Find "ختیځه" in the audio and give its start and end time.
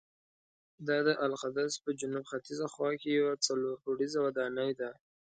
2.31-2.67